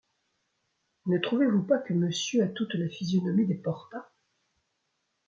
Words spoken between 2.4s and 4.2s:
a toute la physionomie des Porta?